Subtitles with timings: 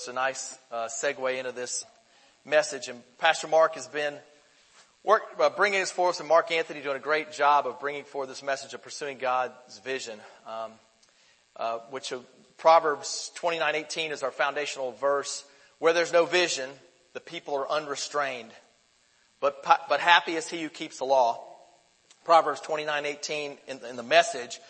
[0.00, 1.84] It's a nice uh, segue into this
[2.46, 2.88] message.
[2.88, 4.16] And Pastor Mark has been
[5.04, 8.26] work, uh, bringing this forth, and Mark Anthony doing a great job of bringing forth
[8.30, 10.72] this message of pursuing God's vision, um,
[11.54, 12.14] uh, which
[12.56, 15.44] Proverbs 29:18 is our foundational verse.
[15.80, 16.70] Where there's no vision,
[17.12, 18.52] the people are unrestrained.
[19.38, 21.44] But but happy is he who keeps the law.
[22.24, 24.60] Proverbs 29:18 in, in the message.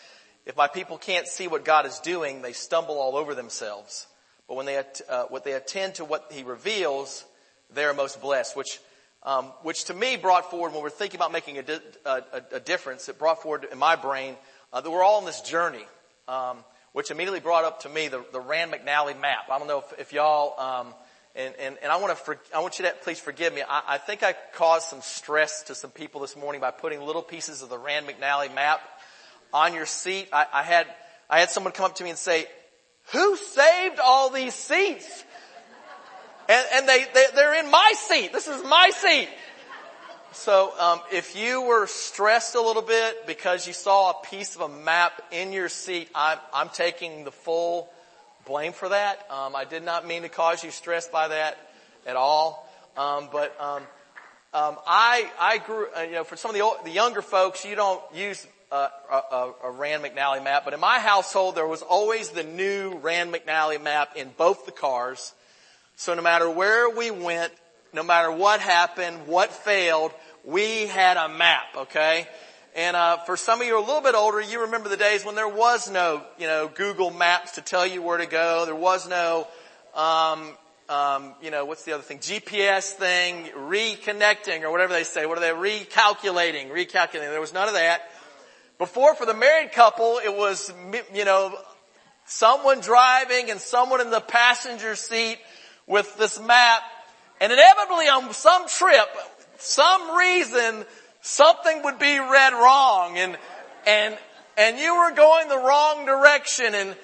[0.45, 4.09] If my people can't see what God is doing, they stumble all over themselves.
[4.51, 7.25] But when they, uh, what they attend to what he reveals,
[7.73, 8.81] they are most blessed, which,
[9.23, 12.23] um, which to me brought forward when we're thinking about making a, di- a,
[12.55, 14.35] a difference, it brought forward in my brain
[14.73, 15.85] uh, that we're all on this journey,
[16.27, 16.57] um,
[16.95, 19.45] which immediately brought up to me the, the Rand McNally map.
[19.53, 20.95] I don't know if, if y'all, um,
[21.37, 23.63] and, and, and I want to, for, I want you to please forgive me.
[23.63, 27.23] I, I think I caused some stress to some people this morning by putting little
[27.23, 28.81] pieces of the Rand McNally map
[29.55, 30.29] on your seat.
[30.33, 30.89] I, I had,
[31.29, 32.49] I had someone come up to me and say,
[33.13, 35.25] who saved all these seats?
[36.49, 38.33] And, and they, they, they're in my seat.
[38.33, 39.29] This is my seat.
[40.33, 44.63] So, um, if you were stressed a little bit because you saw a piece of
[44.63, 47.89] a map in your seat, I'm, I'm taking the full
[48.47, 49.27] blame for that.
[49.31, 51.59] Um, I did not mean to cause you stress by that
[52.07, 52.69] at all.
[52.97, 53.83] Um, but um,
[54.53, 57.75] um, I, I grew, uh, you know, for some of the, the younger folks, you
[57.75, 62.31] don't use a, a, a Rand McNally map, but in my household there was always
[62.31, 65.35] the new Rand McNally map in both the cars.
[65.97, 67.53] So no matter where we went,
[67.93, 70.13] no matter what happened, what failed,
[70.45, 72.27] we had a map, okay?
[72.75, 75.35] And uh, for some of you a little bit older, you remember the days when
[75.35, 78.65] there was no, you know, Google Maps to tell you where to go.
[78.65, 79.49] There was no,
[79.95, 80.57] um,
[80.89, 82.19] um, you know, what's the other thing?
[82.19, 85.27] GPS thing, reconnecting or whatever they say.
[85.27, 85.49] What are they?
[85.49, 87.31] Recalculating, recalculating.
[87.31, 88.03] There was none of that.
[88.81, 90.73] Before for the married couple, it was,
[91.13, 91.55] you know,
[92.25, 95.37] someone driving and someone in the passenger seat
[95.87, 96.81] with this map.
[97.43, 99.07] And inevitably on some trip,
[99.59, 100.87] some reason,
[101.21, 103.19] something would be read wrong.
[103.19, 103.37] And,
[103.87, 104.17] and,
[104.57, 106.75] and you were going the wrong direction.
[106.75, 106.97] And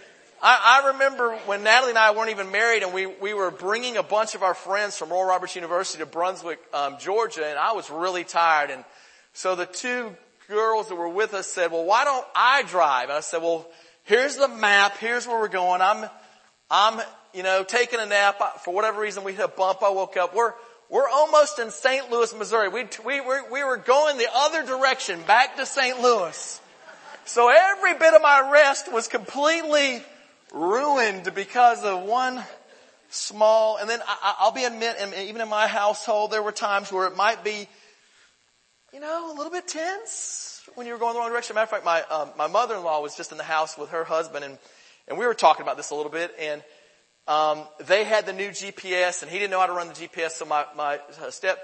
[0.42, 3.98] I, I remember when Natalie and I weren't even married and we, we were bringing
[3.98, 7.46] a bunch of our friends from Oral Roberts University to Brunswick, um, Georgia.
[7.46, 8.70] And I was really tired.
[8.70, 8.82] And
[9.34, 10.16] so the two
[10.48, 13.04] girls that were with us said, well, why don't I drive?
[13.04, 13.66] And I said, well,
[14.04, 14.96] here's the map.
[14.98, 15.80] Here's where we're going.
[15.80, 16.08] I'm,
[16.70, 17.00] I'm,
[17.34, 18.40] you know, taking a nap.
[18.64, 19.82] For whatever reason, we hit a bump.
[19.82, 20.34] I woke up.
[20.34, 20.52] We're,
[20.88, 22.10] we're almost in St.
[22.10, 22.68] Louis, Missouri.
[22.68, 23.20] We, we,
[23.50, 26.00] we were going the other direction, back to St.
[26.00, 26.60] Louis.
[27.24, 30.02] So every bit of my rest was completely
[30.54, 32.42] ruined because of one
[33.08, 37.06] small, and then I, will be admit, even in my household, there were times where
[37.06, 37.68] it might be
[38.96, 41.52] you know, a little bit tense when you were going the wrong direction.
[41.52, 44.42] Matter of fact, my, um, my mother-in-law was just in the house with her husband
[44.42, 44.56] and,
[45.06, 46.64] and we were talking about this a little bit and,
[47.28, 50.30] um, they had the new GPS and he didn't know how to run the GPS.
[50.30, 50.98] So my, my
[51.28, 51.58] step,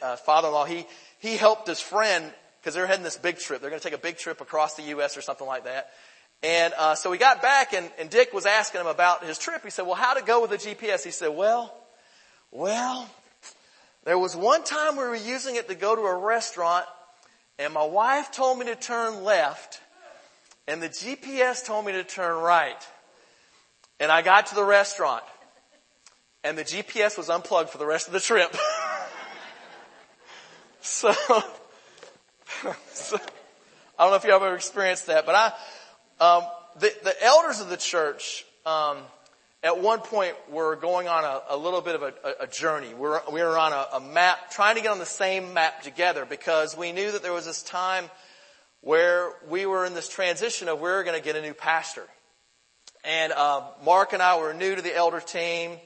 [0.00, 0.86] uh, father-in-law, he,
[1.18, 3.60] he helped his friend because they're heading this big trip.
[3.60, 5.18] They're going to take a big trip across the U.S.
[5.18, 5.90] or something like that.
[6.42, 9.62] And, uh, so we got back and, and Dick was asking him about his trip.
[9.62, 11.04] He said, well, how to go with the GPS?
[11.04, 11.76] He said, well,
[12.50, 13.10] well,
[14.04, 16.86] there was one time we were using it to go to a restaurant
[17.58, 19.80] and my wife told me to turn left
[20.66, 22.86] and the GPS told me to turn right.
[24.00, 25.22] And I got to the restaurant
[26.42, 28.52] and the GPS was unplugged for the rest of the trip.
[30.80, 31.12] so,
[32.92, 33.18] so,
[33.98, 36.44] I don't know if you ever experienced that, but I, um,
[36.80, 38.98] the, the elders of the church, um,
[39.62, 42.94] at one point we're going on a, a little bit of a, a, journey.
[42.94, 46.24] We're, we were on a, a, map, trying to get on the same map together
[46.24, 48.10] because we knew that there was this time
[48.80, 52.06] where we were in this transition of we were going to get a new pastor.
[53.04, 55.78] And uh, Mark and I were new to the elder team,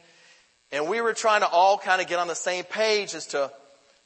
[0.72, 3.50] and we were trying to all kind of get on the same page as to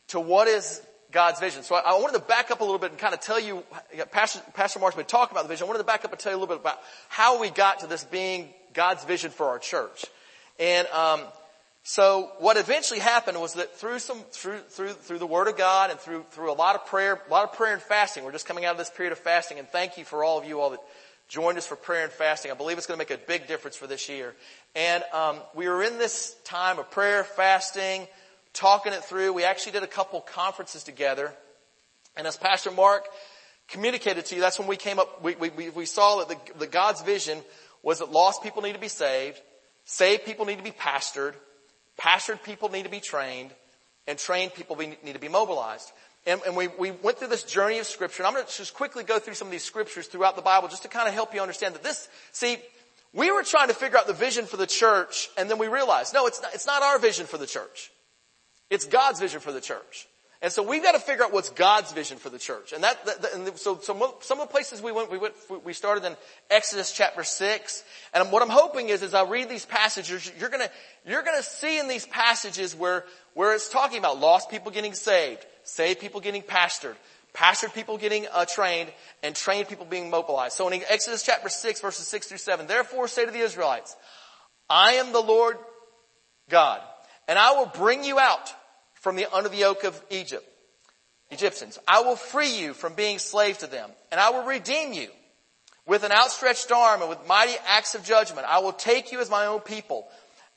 [0.08, 1.62] to what is God's vision.
[1.62, 3.64] So I, I wanted to back up a little bit and kind of tell you,
[4.10, 5.64] Pastor, Pastor Mark's been talking about the vision.
[5.64, 7.80] I wanted to back up and tell you a little bit about how we got
[7.80, 10.06] to this being God's vision for our church.
[10.58, 11.20] And um,
[11.82, 15.90] so what eventually happened was that through some through through through the Word of God
[15.90, 18.24] and through through a lot of prayer, a lot of prayer and fasting.
[18.24, 20.44] We're just coming out of this period of fasting, and thank you for all of
[20.44, 20.80] you all that
[21.28, 22.50] joined us for prayer and fasting.
[22.50, 24.34] I believe it's going to make a big difference for this year.
[24.74, 28.08] And um, we were in this time of prayer, fasting,
[28.52, 29.32] talking it through.
[29.32, 31.32] We actually did a couple conferences together,
[32.16, 33.06] and as Pastor Mark
[33.68, 35.22] communicated to you, that's when we came up.
[35.22, 37.38] We we we saw that the, the God's vision
[37.82, 39.40] was that lost people need to be saved,
[39.84, 41.34] saved people need to be pastored,
[41.98, 43.50] pastored people need to be trained,
[44.06, 45.90] and trained people need to be mobilized.
[46.26, 48.74] And, and we, we went through this journey of scripture, and I'm going to just
[48.74, 51.34] quickly go through some of these scriptures throughout the Bible just to kind of help
[51.34, 52.58] you understand that this, see,
[53.12, 56.14] We were trying to figure out the vision for the church and then we realized,
[56.14, 57.90] no, it's not, it's not our vision for the church.
[58.70, 60.06] It's God's vision for the church.
[60.42, 62.72] And so we've got to figure out what's God's vision for the church.
[62.72, 65.34] And that, that and so some, some of the places we went, we went,
[65.64, 66.16] we started in
[66.50, 67.84] Exodus chapter 6.
[68.14, 70.70] And what I'm hoping is, as I read these passages, you're gonna,
[71.06, 75.44] you're gonna see in these passages where, where it's talking about lost people getting saved,
[75.62, 76.96] saved people getting pastored,
[77.34, 78.90] pastored people getting uh, trained,
[79.22, 80.56] and trained people being mobilized.
[80.56, 83.94] So in Exodus chapter 6 verses 6 through 7, therefore say to the Israelites,
[84.70, 85.58] I am the Lord
[86.48, 86.80] God,
[87.28, 88.54] and I will bring you out
[89.00, 90.46] from the, under the yoke of Egypt,
[91.30, 91.78] Egyptians.
[91.88, 95.08] I will free you from being slave to them and I will redeem you
[95.86, 98.46] with an outstretched arm and with mighty acts of judgment.
[98.48, 100.06] I will take you as my own people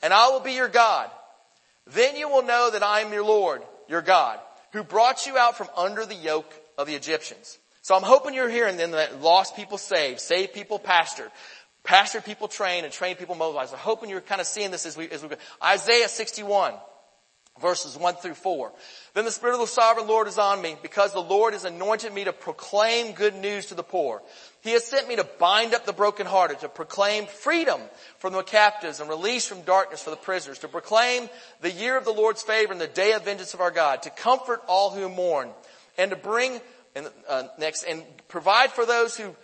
[0.02, 1.10] and I will be your God.
[1.86, 4.38] Then you will know that I am your Lord, your God,
[4.72, 7.58] who brought you out from under the yoke of the Egyptians.
[7.82, 11.30] So I'm hoping you're hearing then that lost people saved, saved people pastored,
[11.84, 13.74] pastored people trained, and trained people mobilized.
[13.74, 15.36] I'm hoping you're kind of seeing this as we, as we go.
[15.62, 16.72] Isaiah 61
[17.60, 18.72] verses 1 through 4.
[19.14, 22.12] Then the Spirit of the Sovereign Lord is on me because the Lord has anointed
[22.12, 24.22] me to proclaim good news to the poor.
[24.62, 27.80] He has sent me to bind up the brokenhearted, to proclaim freedom
[28.18, 31.28] from the captives and release from darkness for the prisoners, to proclaim
[31.60, 34.10] the year of the Lord's favor and the day of vengeance of our God, to
[34.10, 35.50] comfort all who mourn,
[35.96, 36.60] and to bring,
[36.96, 39.36] and, uh, next, and provide for those who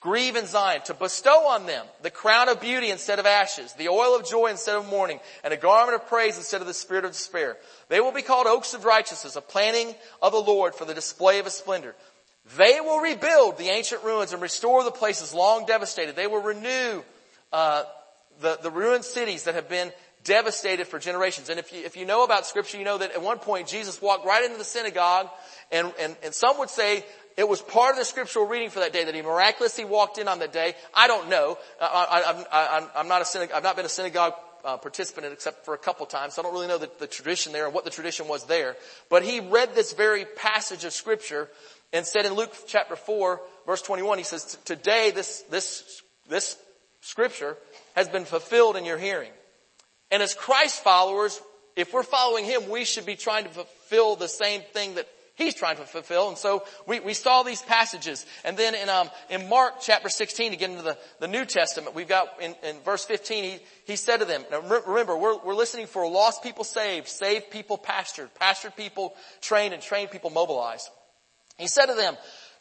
[0.00, 3.88] grieve in Zion, to bestow on them the crown of beauty instead of ashes, the
[3.88, 7.04] oil of joy instead of mourning, and a garment of praise instead of the spirit
[7.04, 7.56] of despair.
[7.88, 11.38] They will be called oaks of righteousness, a planting of the Lord for the display
[11.38, 11.94] of his splendor.
[12.56, 16.16] They will rebuild the ancient ruins and restore the places long devastated.
[16.16, 17.02] They will renew
[17.52, 17.84] uh,
[18.40, 19.92] the, the ruined cities that have been
[20.24, 21.48] devastated for generations.
[21.48, 24.00] And if you, if you know about scripture, you know that at one point Jesus
[24.00, 25.28] walked right into the synagogue
[25.70, 27.04] and, and, and some would say
[27.38, 30.26] it was part of the scriptural reading for that day that he miraculously walked in
[30.26, 30.74] on that day.
[30.92, 31.56] I don't know.
[31.80, 35.78] I, am not a synagogue, I've not been a synagogue uh, participant except for a
[35.78, 38.26] couple times, so I don't really know the, the tradition there and what the tradition
[38.26, 38.74] was there.
[39.08, 41.48] But he read this very passage of scripture
[41.92, 46.58] and said in Luke chapter 4 verse 21, he says, today this, this, this
[47.02, 47.56] scripture
[47.94, 49.30] has been fulfilled in your hearing.
[50.10, 51.40] And as Christ followers,
[51.76, 55.06] if we're following him, we should be trying to fulfill the same thing that
[55.38, 56.28] he's trying to fulfill.
[56.28, 58.26] And so we, we saw these passages.
[58.44, 61.94] And then in, um, in Mark chapter 16, to get into the, the New Testament,
[61.94, 65.54] we've got in, in verse 15, he, he said to them, now remember, we're, we're
[65.54, 70.90] listening for lost people saved, saved people pastored, pastored people trained, and trained people mobilized.
[71.56, 72.16] He said to them,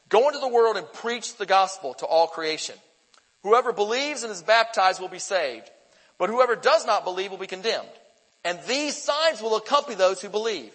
[0.07, 2.75] go into the world and preach the gospel to all creation.
[3.43, 5.69] Whoever believes and is baptized will be saved,
[6.17, 7.87] but whoever does not believe will be condemned.
[8.45, 10.71] And these signs will accompany those who believe.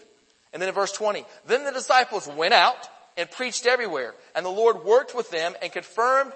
[0.52, 4.50] And then in verse 20, then the disciples went out and preached everywhere, and the
[4.50, 6.32] Lord worked with them and confirmed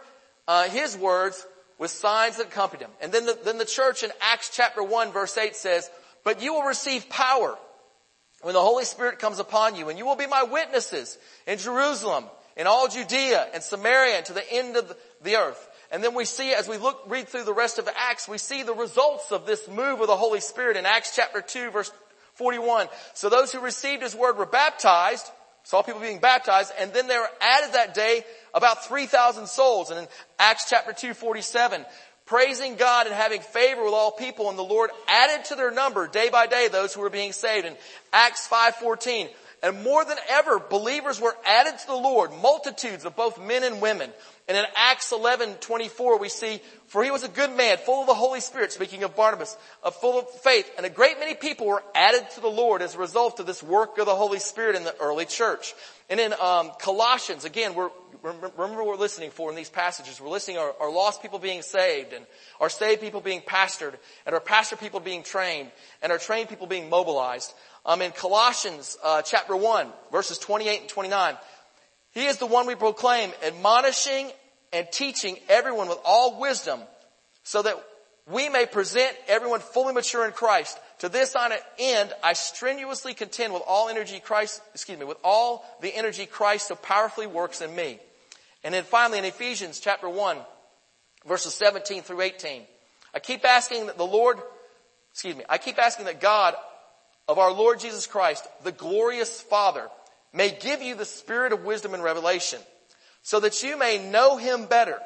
[0.46, 1.46] uh, His words
[1.78, 2.90] with signs that accompanied them.
[3.00, 5.90] And then the, then the church in Acts chapter 1 verse 8 says,
[6.24, 7.56] but you will receive power
[8.42, 11.16] when the Holy Spirit comes upon you, and you will be my witnesses
[11.46, 12.24] in Jerusalem,
[12.56, 15.68] in all Judea and Samaria, and to the end of the earth.
[15.92, 18.64] And then we see, as we look, read through the rest of Acts, we see
[18.64, 21.92] the results of this move of the Holy Spirit in Acts chapter 2 verse
[22.36, 22.88] 41.
[23.14, 25.30] So those who received his word were baptized,
[25.64, 28.24] saw people being baptized, and then there were added that day
[28.54, 29.90] about 3,000 souls.
[29.90, 31.84] And in Acts chapter 2, 47,
[32.26, 36.06] praising God and having favor with all people, and the Lord added to their number
[36.06, 37.66] day by day those who were being saved.
[37.66, 37.76] In
[38.12, 39.28] Acts 5.14,
[39.62, 43.80] and more than ever, believers were added to the Lord, multitudes of both men and
[43.80, 44.10] women.
[44.48, 48.06] And in Acts 11, 24, we see, for he was a good man, full of
[48.06, 49.56] the Holy Spirit, speaking of Barnabas,
[50.00, 50.70] full of faith.
[50.76, 53.60] And a great many people were added to the Lord as a result of this
[53.60, 55.74] work of the Holy Spirit in the early church.
[56.08, 57.90] And in um, Colossians, again, we're,
[58.22, 60.20] remember what we're listening for in these passages.
[60.20, 62.24] We're listening our, our lost people being saved, and
[62.60, 63.94] our saved people being pastored,
[64.26, 65.72] and our pastor people being trained,
[66.02, 67.52] and our trained people being mobilized.
[67.84, 71.36] Um, in Colossians uh, chapter 1, verses 28 and 29,
[72.16, 74.32] he is the one we proclaim, admonishing
[74.72, 76.80] and teaching everyone with all wisdom
[77.44, 77.76] so that
[78.26, 80.78] we may present everyone fully mature in Christ.
[81.00, 81.36] To this
[81.78, 86.68] end, I strenuously contend with all energy Christ, excuse me, with all the energy Christ
[86.68, 87.98] so powerfully works in me.
[88.64, 90.38] And then finally in Ephesians chapter 1,
[91.26, 92.62] verses 17 through 18,
[93.12, 94.38] I keep asking that the Lord,
[95.12, 96.54] excuse me, I keep asking that God
[97.28, 99.90] of our Lord Jesus Christ, the glorious Father,
[100.36, 102.60] may give you the spirit of wisdom and revelation
[103.22, 104.98] so that you may know him better.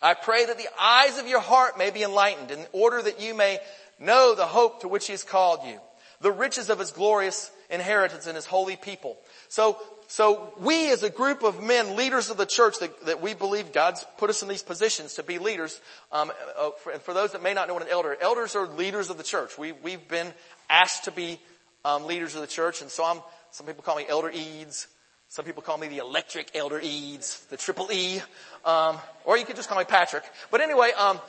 [0.00, 3.34] I pray that the eyes of your heart may be enlightened in order that you
[3.34, 3.58] may
[3.98, 5.80] know the hope to which he has called you,
[6.20, 9.16] the riches of his glorious inheritance in his holy people.
[9.48, 13.34] So so we as a group of men, leaders of the church that, that we
[13.34, 15.80] believe God's put us in these positions to be leaders.
[16.12, 18.66] Um, uh, for, and for those that may not know what an elder, elders are
[18.66, 19.56] leaders of the church.
[19.58, 20.32] We, we've been
[20.68, 21.40] asked to be
[21.84, 23.20] um, leaders of the church, and so I'm.
[23.54, 24.88] Some people call me Elder Eads.
[25.28, 28.20] Some people call me the Electric Elder Eads, the Triple E,
[28.64, 30.24] um, or you could just call me Patrick.
[30.50, 31.20] But anyway, um,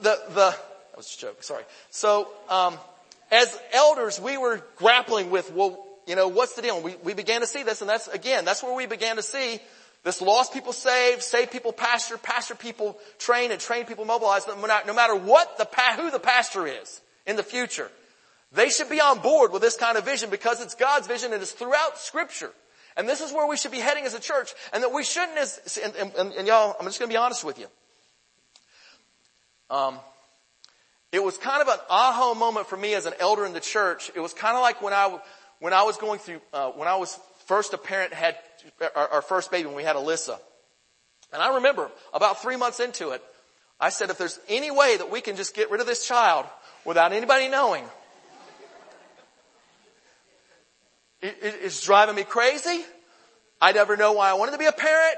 [0.00, 1.42] the the that was a joke.
[1.42, 1.62] Sorry.
[1.90, 2.78] So um,
[3.30, 6.80] as elders, we were grappling with well you know, what's the deal?
[6.80, 9.60] we, we began to see this, and that's, again, that's where we began to see
[10.04, 14.46] this lost people saved, saved people pastor, pastor people train, and train people mobilize.
[14.46, 17.90] No matter what the, who the pastor is in the future,
[18.54, 21.42] they should be on board with this kind of vision because it's God's vision and
[21.42, 22.50] it's throughout scripture.
[22.96, 25.36] And this is where we should be heading as a church and that we shouldn't
[25.36, 27.66] as, and, and, and y'all, I'm just going to be honest with you.
[29.70, 29.98] Um,
[31.10, 34.10] it was kind of an aha moment for me as an elder in the church.
[34.14, 35.18] It was kind of like when I,
[35.58, 38.36] when I was going through, uh, when I was first a parent, had
[38.94, 40.38] our, our first baby when we had Alyssa.
[41.32, 43.22] And I remember about three months into it,
[43.80, 46.46] I said, if there's any way that we can just get rid of this child
[46.84, 47.84] without anybody knowing,
[51.24, 52.84] it, it, it's driving me crazy.
[53.60, 55.16] I never know why I wanted to be a parent.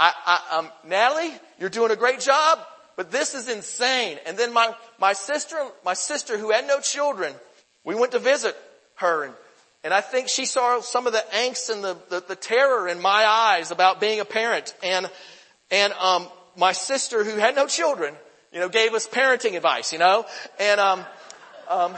[0.00, 2.58] I, I, um, Natalie, you're doing a great job,
[2.96, 4.18] but this is insane.
[4.26, 7.32] And then my, my sister, my sister who had no children,
[7.84, 8.56] we went to visit
[8.96, 9.34] her and
[9.84, 13.02] and I think she saw some of the angst and the, the, the terror in
[13.02, 14.74] my eyes about being a parent.
[14.82, 15.10] And,
[15.70, 18.14] and, um, my sister who had no children,
[18.50, 20.24] you know, gave us parenting advice, you know,
[20.58, 21.04] and, um,
[21.68, 21.94] um,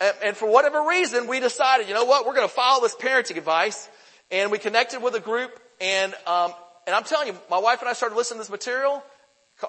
[0.00, 3.36] and, for whatever reason, we decided, you know what, we're going to follow this parenting
[3.36, 3.88] advice.
[4.30, 6.52] And we connected with a group and, um,
[6.86, 9.02] and I'm telling you, my wife and I started listening to this material,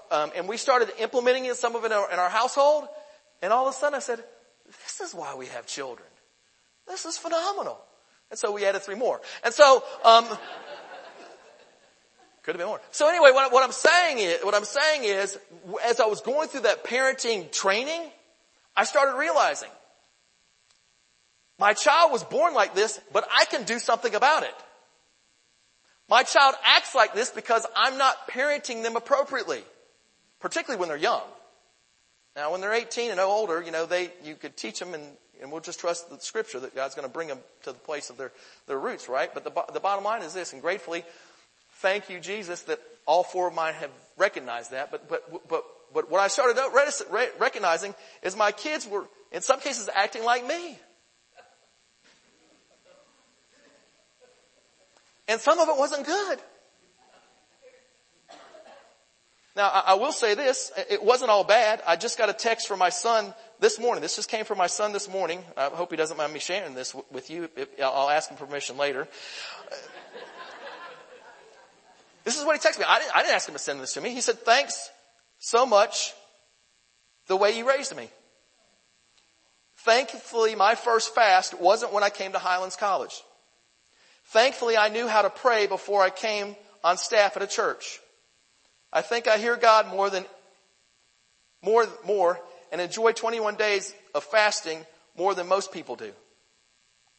[0.10, 2.88] um, and we started implementing it, some of it in our, in our household.
[3.42, 4.24] And all of a sudden I said,
[4.66, 6.08] this is why we have children.
[6.88, 7.80] This is phenomenal.
[8.30, 9.20] And so we added three more.
[9.44, 10.26] And so, um,
[12.44, 12.82] could have been more.
[12.92, 15.38] So anyway, what, what I'm saying is, what I'm saying is,
[15.86, 18.02] as I was going through that parenting training,
[18.76, 19.70] I started realizing
[21.60, 24.56] my child was born like this, but I can do something about it.
[26.10, 29.62] My child acts like this because I'm not parenting them appropriately,
[30.40, 31.22] particularly when they're young.
[32.36, 35.04] Now, when they're 18 and older, you know, they, you could teach them and
[35.42, 38.10] and we'll just trust the scripture that God's going to bring them to the place
[38.10, 38.32] of their,
[38.68, 39.34] their roots, right?
[39.34, 41.04] But the, the bottom line is this, and gratefully,
[41.76, 44.92] thank you, Jesus, that all four of mine have recognized that.
[44.92, 45.64] But, but, but,
[45.94, 46.74] but what I started out
[47.40, 50.78] recognizing is my kids were, in some cases, acting like me.
[55.30, 56.40] And some of it wasn't good.
[59.56, 61.84] Now, I, will say this, it wasn't all bad.
[61.86, 64.02] I just got a text from my son this morning.
[64.02, 65.44] This just came from my son this morning.
[65.56, 67.48] I hope he doesn't mind me sharing this with you.
[67.84, 69.08] I'll ask him permission later.
[72.24, 72.86] This is what he texted me.
[72.88, 74.12] I didn't, I didn't ask him to send this to me.
[74.12, 74.90] He said, thanks
[75.38, 76.14] so much
[77.28, 78.10] the way you raised me.
[79.78, 83.22] Thankfully, my first fast wasn't when I came to Highlands College.
[84.30, 88.00] Thankfully, I knew how to pray before I came on staff at a church.
[88.94, 90.24] I think I hear God more than,
[91.64, 92.40] more, more
[92.72, 94.86] and enjoy 21 days of fasting
[95.18, 96.12] more than most people do.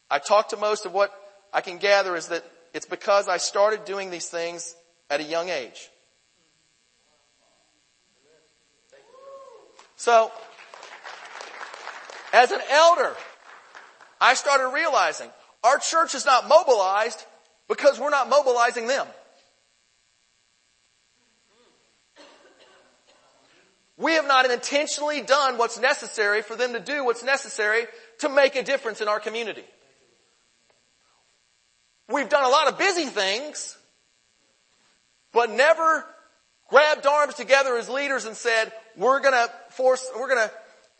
[0.09, 1.13] I talk to most of what
[1.51, 4.73] I can gather is that it's because I started doing these things
[5.09, 5.89] at a young age.
[9.97, 10.31] So,
[12.31, 13.13] as an elder,
[14.21, 15.29] I started realizing
[15.63, 17.23] our church is not mobilized
[17.67, 19.07] because we're not mobilizing them.
[23.97, 27.85] We have not intentionally done what's necessary for them to do what's necessary
[28.19, 29.63] to make a difference in our community.
[32.09, 33.77] We've done a lot of busy things,
[35.31, 36.03] but never
[36.67, 40.49] grabbed arms together as leaders and said, we're gonna force, we're gonna,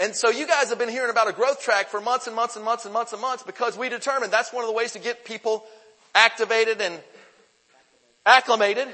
[0.02, 2.56] and so you guys have been hearing about a growth track for months and months
[2.56, 5.00] and months and months and months because we determined that's one of the ways to
[5.00, 5.64] get people
[6.16, 7.00] activated and
[8.26, 8.88] acclimated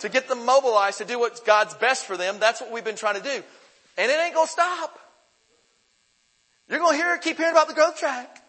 [0.00, 2.38] to get them mobilized to do what's God's best for them.
[2.40, 3.42] That's what we've been trying to do.
[3.96, 4.98] And it ain't gonna stop.
[6.68, 8.42] You're gonna hear, keep hearing about the growth track.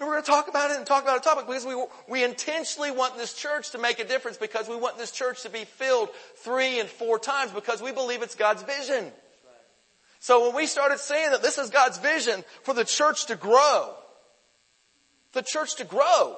[0.00, 1.74] And we're going to talk about it and talk about a topic because we,
[2.08, 5.50] we intentionally want this church to make a difference because we want this church to
[5.50, 9.10] be filled three and four times because we believe it's God's vision.
[10.20, 13.94] So when we started saying that this is God's vision for the church to grow,
[15.32, 16.36] the church to grow,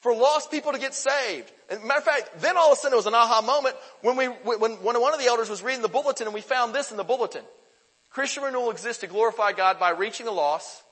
[0.00, 1.50] for lost people to get saved.
[1.70, 4.16] And matter of fact, then all of a sudden it was an aha moment when
[4.16, 6.90] we, when, when one of the elders was reading the bulletin and we found this
[6.90, 7.42] in the bulletin.
[8.10, 10.82] Christian renewal exists to glorify God by reaching the lost,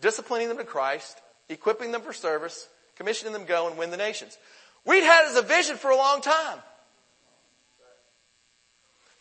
[0.00, 3.96] disciplining them to Christ, equipping them for service, commissioning them to go and win the
[3.96, 4.36] nations.
[4.84, 6.58] We'd had as a vision for a long time.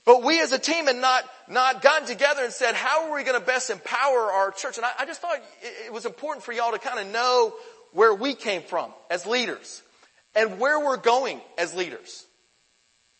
[0.05, 3.23] But we as a team had not, not gotten together and said, how are we
[3.23, 4.77] going to best empower our church?
[4.77, 7.53] And I, I just thought it, it was important for y'all to kind of know
[7.93, 9.81] where we came from as leaders
[10.35, 12.25] and where we're going as leaders.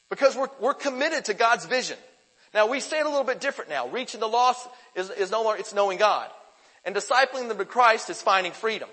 [0.10, 1.98] Because we're, we're committed to God's vision.
[2.54, 3.88] Now we say it a little bit different now.
[3.88, 6.30] Reaching the lost is, is no longer, it's knowing God.
[6.86, 8.90] And discipling them to Christ is finding freedom.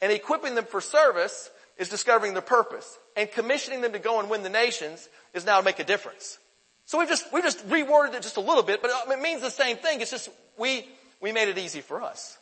[0.00, 2.96] And equipping them for service is discovering their purpose.
[3.16, 6.38] And commissioning them to go and win the nations is now to make a difference.
[6.86, 9.50] So we've just, we just reworded it just a little bit, but it means the
[9.50, 10.00] same thing.
[10.00, 10.86] It's just, we,
[11.20, 12.36] we made it easy for us.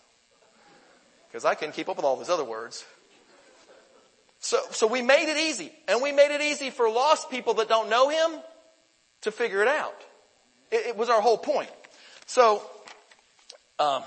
[1.29, 2.85] Because I couldn't keep up with all those other words.
[4.41, 5.73] So, so we made it easy.
[5.87, 8.41] And we made it easy for lost people that don't know Him
[9.23, 9.95] to figure it out.
[10.71, 11.71] It, it was our whole point.
[12.27, 12.63] So,
[13.79, 14.03] um,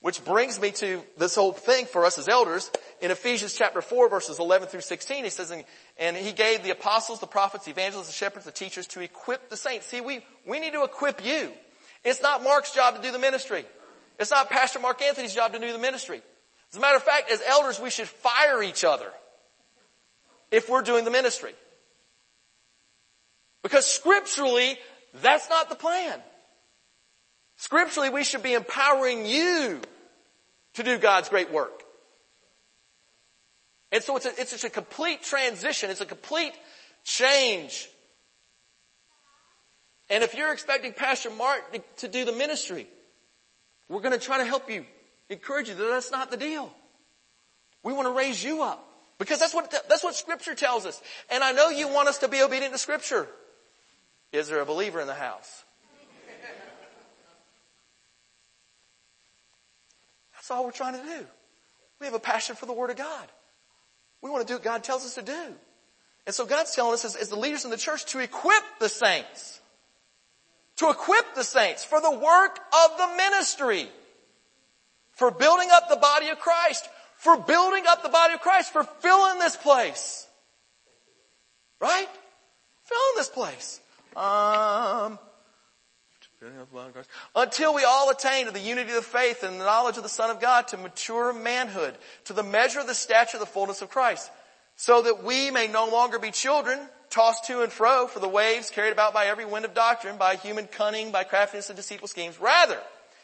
[0.00, 2.70] which brings me to this whole thing for us as elders.
[3.00, 5.52] In Ephesians chapter 4 verses 11 through 16, he says,
[5.98, 9.50] and he gave the apostles, the prophets, the evangelists, the shepherds, the teachers to equip
[9.50, 9.86] the saints.
[9.86, 11.52] See, we, we need to equip you.
[12.02, 13.64] It's not Mark's job to do the ministry.
[14.18, 16.22] It's not Pastor Mark Anthony's job to do the ministry.
[16.70, 19.10] As a matter of fact, as elders, we should fire each other
[20.50, 21.52] if we're doing the ministry.
[23.62, 24.78] Because scripturally,
[25.20, 26.20] that's not the plan.
[27.60, 29.82] Scripturally, we should be empowering you
[30.72, 31.82] to do God's great work.
[33.92, 35.90] And so it's a, it's a complete transition.
[35.90, 36.54] It's a complete
[37.04, 37.86] change.
[40.08, 42.86] And if you're expecting Pastor Mark to, to do the ministry,
[43.90, 44.86] we're going to try to help you,
[45.28, 46.72] encourage you that that's not the deal.
[47.82, 48.82] We want to raise you up.
[49.18, 50.98] Because that's what, that's what scripture tells us.
[51.30, 53.28] And I know you want us to be obedient to scripture.
[54.32, 55.64] Is there a believer in the house?
[60.50, 61.26] That's all we're trying to do.
[62.00, 63.28] We have a passion for the Word of God.
[64.20, 65.54] We want to do what God tells us to do.
[66.26, 68.88] And so God's telling us as, as the leaders in the church to equip the
[68.88, 69.60] saints.
[70.78, 73.88] To equip the saints for the work of the ministry.
[75.12, 76.88] For building up the body of Christ
[77.20, 80.26] for building up the body of Christ, for filling this place.
[81.78, 82.08] Right?
[82.84, 83.80] Filling this place.
[84.16, 85.18] Um,
[87.34, 90.08] until we all attain to the unity of the faith and the knowledge of the
[90.08, 93.82] Son of God, to mature manhood, to the measure of the stature of the fullness
[93.82, 94.30] of Christ,
[94.76, 96.78] so that we may no longer be children,
[97.10, 100.36] tossed to and fro for the waves, carried about by every wind of doctrine, by
[100.36, 102.40] human cunning, by craftiness and deceitful schemes.
[102.40, 102.78] Rather,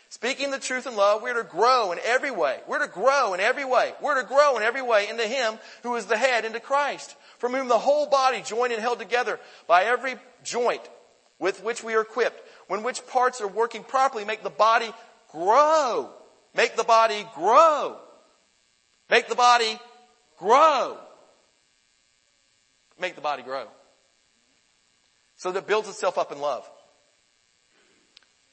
[0.09, 2.61] Speaking the truth in love, we're to grow in every way.
[2.69, 3.93] We're to grow in every way.
[4.01, 7.53] We're to grow in every way into Him who is the head, into Christ, from
[7.53, 10.83] whom the whole body joined and held together by every joint
[11.39, 14.91] with which we are equipped, when which parts are working properly, make the body
[15.31, 16.11] grow.
[16.55, 17.99] Make the body grow.
[19.11, 19.79] Make the body
[20.39, 20.99] grow.
[22.99, 23.67] Make the body grow.
[25.37, 26.69] So that it builds itself up in love.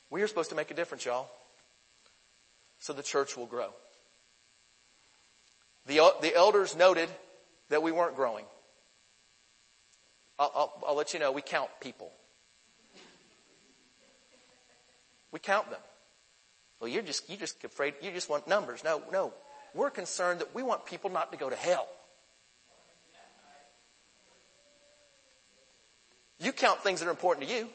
[0.10, 1.30] We are supposed to make a difference, y'all
[2.84, 3.70] so the church will grow.
[5.86, 7.10] The, uh, the elders noted
[7.70, 8.44] that we weren't growing.
[10.38, 12.12] I'll, I'll, I'll let you know, we count people.
[15.34, 15.82] We count them.
[16.80, 18.84] Well, you're just, you just afraid, you just want numbers.
[18.84, 19.34] No, no.
[19.74, 21.88] We're concerned that we want people not to go to hell.
[26.40, 27.68] You count things that are important to you.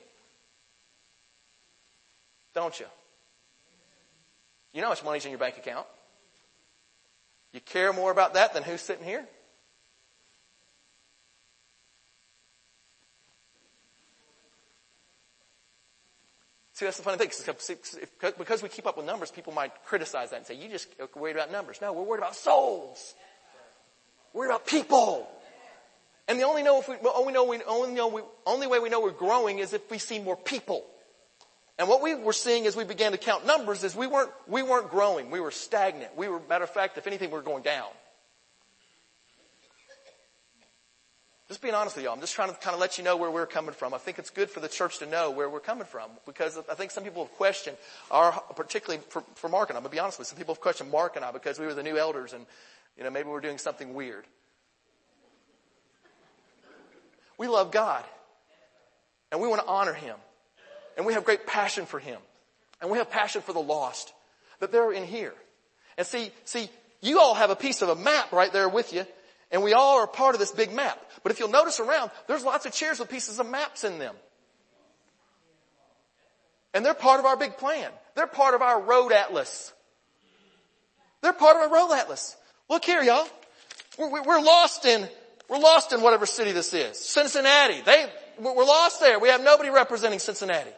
[2.55, 2.87] Don't you?
[4.73, 5.87] You know how much money's in your bank account.
[7.53, 9.27] You care more about that than who's sitting here?
[16.79, 17.33] See, that's the funny thing.
[18.39, 20.87] Because we keep up with numbers, people might criticize that and say, you just
[21.17, 21.81] worried about numbers.
[21.83, 23.15] No, we're worried about souls.
[24.33, 25.29] We're worried about people.
[26.29, 28.91] And the only know if we, only know we, only know we, only way we
[28.91, 30.85] know we're growing is if we see more people.
[31.81, 34.63] And what we were seeing as we began to count numbers is we weren't, we
[34.63, 35.33] weren't growing.
[35.33, 36.17] We were stagnant.
[36.17, 37.89] We were, matter of fact, if anything, we were going down.
[41.49, 43.31] Just being honest with y'all, I'm just trying to kind of let you know where
[43.31, 43.95] we're coming from.
[43.95, 46.75] I think it's good for the church to know where we're coming from because I
[46.75, 47.79] think some people have questioned
[48.11, 50.55] our, particularly for, for Mark and I, I'm to be honest with you, some people
[50.55, 52.45] have questioned Mark and I because we were the new elders and,
[52.99, 54.25] you know, maybe we're doing something weird.
[57.39, 58.05] We love God
[59.33, 60.17] and we want to honor Him
[60.99, 62.21] and we have great passion for Him.
[62.81, 64.13] And we have passion for the lost.
[64.61, 65.35] That they're in here.
[65.97, 66.69] And see, see,
[67.01, 69.05] you all have a piece of a map right there with you.
[69.51, 70.99] And we all are part of this big map.
[71.23, 74.15] But if you'll notice around, there's lots of chairs with pieces of maps in them.
[76.75, 77.91] And they're part of our big plan.
[78.15, 79.73] They're part of our road atlas.
[81.23, 82.37] They're part of our road atlas.
[82.69, 83.27] Look here, y'all.
[83.99, 85.09] We're, we're lost in,
[85.49, 86.99] we're lost in whatever city this is.
[86.99, 87.81] Cincinnati.
[87.81, 88.07] They,
[88.39, 89.19] we're lost there.
[89.19, 90.71] We have nobody representing Cincinnati.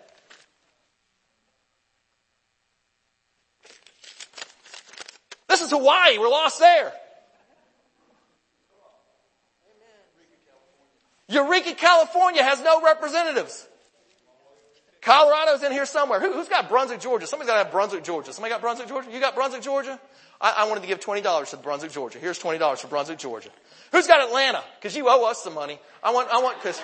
[5.49, 6.19] This is Hawaii.
[6.19, 6.93] We're lost there.
[11.31, 13.67] Eureka, California has no representatives.
[15.01, 16.21] Colorado's in here somewhere.
[16.21, 17.27] Who, has got Brunswick, Georgia?
[17.27, 18.33] Somebody's got to have Brunswick, Georgia.
[18.33, 19.11] Somebody got Brunswick, Georgia?
[19.11, 19.99] You got Brunswick, Georgia?
[20.41, 22.19] I, I wanted to give $20 to Brunswick, Georgia.
[22.19, 23.49] Here's $20 for Brunswick, Georgia.
[23.93, 24.63] Who's got Atlanta?
[24.83, 25.79] Cause you owe us some money.
[26.03, 26.81] I want, I want, cause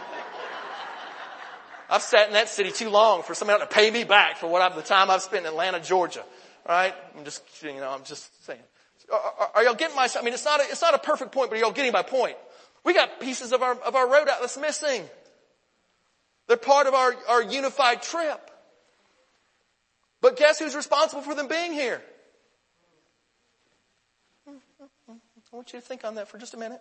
[1.91, 4.63] I've sat in that city too long for somebody to pay me back for what
[4.63, 6.25] I've, the time I've spent in Atlanta, Georgia.
[6.65, 6.95] Alright?
[7.19, 8.61] I'm just, you know, I'm just saying.
[9.13, 11.33] Are, are, are y'all getting my, I mean, it's not a, it's not a perfect
[11.33, 12.37] point, but are y'all getting my point?
[12.87, 15.03] We got pieces of our, of our road atlas missing.
[16.47, 18.49] They're part of our, our unified trip.
[20.21, 22.01] But guess who's responsible for them being here?
[24.49, 24.53] I
[25.51, 26.81] want you to think on that for just a minute.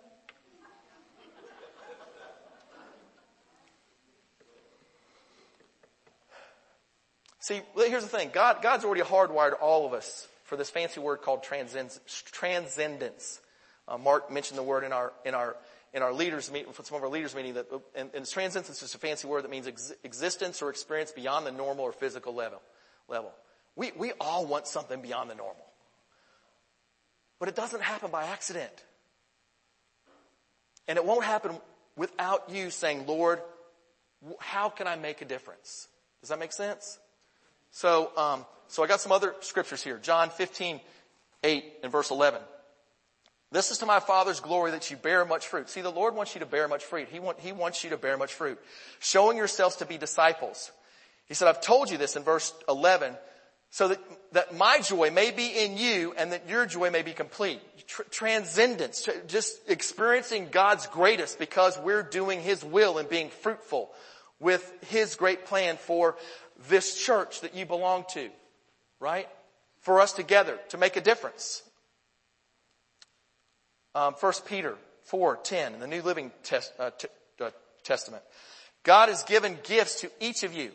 [7.40, 8.30] See, here's the thing.
[8.32, 13.40] God, God's already hardwired all of us for this fancy word called transcendence.
[13.88, 15.56] Uh, Mark mentioned the word in our, in our,
[15.94, 16.50] in our leaders
[16.82, 19.50] some of our leaders meeting that, and, and transcendence is just a fancy word that
[19.50, 22.60] means ex- existence or experience beyond the normal or physical level.
[23.08, 23.32] level.
[23.76, 25.66] We, we all want something beyond the normal.
[27.38, 28.72] But it doesn't happen by accident.
[30.88, 31.52] And it won't happen
[31.96, 33.40] without you saying, Lord,
[34.38, 35.88] how can I make a difference?
[36.20, 36.98] Does that make sense?
[37.70, 39.98] So, um, so I got some other scriptures here.
[39.98, 40.80] John 15,
[41.44, 42.40] 8 and verse 11.
[43.52, 45.70] This is to my Father's glory that you bear much fruit.
[45.70, 47.08] See, the Lord wants you to bear much fruit.
[47.10, 48.58] He, want, he wants you to bear much fruit.
[48.98, 50.72] Showing yourselves to be disciples.
[51.26, 53.14] He said, I've told you this in verse 11
[53.70, 54.00] so that,
[54.32, 57.60] that my joy may be in you and that your joy may be complete.
[57.86, 63.90] Tr- transcendence, tr- just experiencing God's greatest because we're doing His will and being fruitful
[64.40, 66.16] with His great plan for
[66.68, 68.28] this church that you belong to,
[68.98, 69.28] right?
[69.82, 71.62] For us together to make a difference.
[73.96, 77.08] Um, 1 Peter 4, 10 in the New Living Test, uh, t-
[77.40, 77.48] uh,
[77.82, 78.22] Testament.
[78.82, 80.70] God has given gifts to each of you.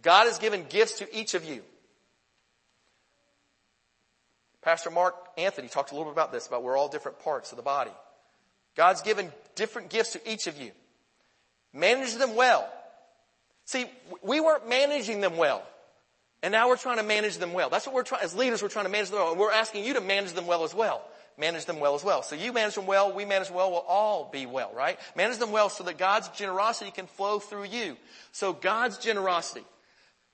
[0.00, 1.62] God has given gifts to each of you.
[4.62, 7.56] Pastor Mark Anthony talked a little bit about this, about we're all different parts of
[7.56, 7.90] the body.
[8.76, 10.70] God's given different gifts to each of you.
[11.72, 12.72] Manage them well.
[13.64, 13.86] See,
[14.22, 15.64] we weren't managing them well.
[16.42, 17.68] And now we're trying to manage them well.
[17.68, 19.30] That's what we're trying, as leaders, we're trying to manage them well.
[19.32, 21.02] And we're asking you to manage them well as well.
[21.38, 22.22] Manage them well as well.
[22.22, 24.98] So you manage them well, we manage well, we'll all be well, right?
[25.16, 27.96] Manage them well so that God's generosity can flow through you.
[28.32, 29.64] So God's generosity,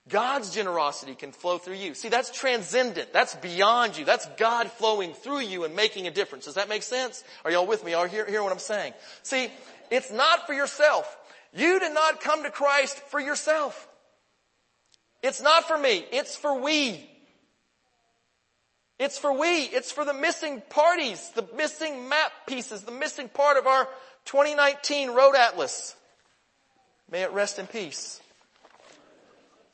[0.09, 1.93] God's generosity can flow through you.
[1.93, 3.11] See, that's transcendent.
[3.11, 4.05] That's beyond you.
[4.05, 6.45] That's God flowing through you and making a difference.
[6.45, 7.23] Does that make sense?
[7.43, 7.93] Are y'all with me?
[7.93, 8.93] Are you hear what I'm saying?
[9.23, 9.49] See,
[9.91, 11.17] it's not for yourself.
[11.53, 13.87] You did not come to Christ for yourself.
[15.23, 16.05] It's not for me.
[16.11, 17.09] It's for we.
[18.99, 19.63] It's for we.
[19.63, 23.87] It's for the missing parties, the missing map pieces, the missing part of our
[24.25, 25.95] 2019 road atlas.
[27.09, 28.21] May it rest in peace.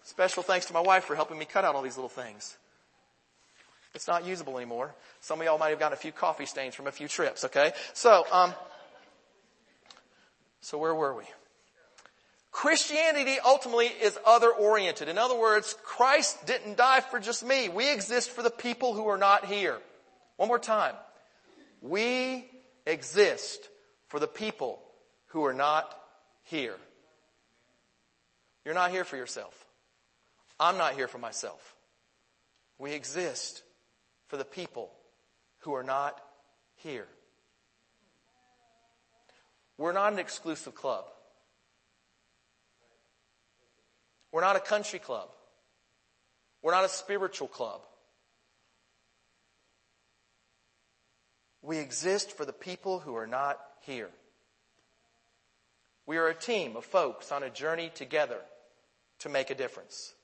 [0.04, 2.58] Special thanks to my wife for helping me cut out all these little things.
[3.96, 4.94] It's not usable anymore.
[5.22, 7.72] Some of y'all might have gotten a few coffee stains from a few trips, okay?
[7.94, 8.54] So, um,
[10.62, 11.24] so where were we?
[12.54, 15.10] Christianity ultimately is other oriented.
[15.10, 17.68] In other words, Christ didn't die for just me.
[17.68, 19.80] We exist for the people who are not here.
[20.38, 20.94] One more time.
[21.82, 22.46] We
[22.86, 23.68] exist
[24.08, 24.80] for the people
[25.30, 26.00] who are not
[26.44, 26.76] here.
[28.64, 29.66] You're not here for yourself.
[30.60, 31.76] I'm not here for myself.
[32.78, 33.64] We exist
[34.28, 34.92] for the people
[35.62, 36.22] who are not
[36.76, 37.08] here.
[39.80, 41.06] We're not an exclusive club.
[44.34, 45.30] We're not a country club.
[46.64, 47.82] We're not a spiritual club.
[51.62, 54.10] We exist for the people who are not here.
[56.08, 58.40] We are a team of folks on a journey together
[59.20, 60.16] to make a difference.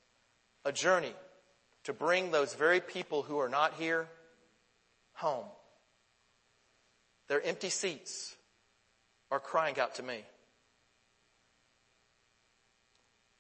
[0.66, 1.14] A journey
[1.84, 4.08] to bring those very people who are not here
[5.14, 5.46] home.
[7.28, 8.36] Their empty seats
[9.30, 10.24] are crying out to me.